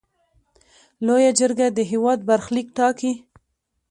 [1.05, 3.11] لویه جرګه د هیواد برخلیک ټاکي.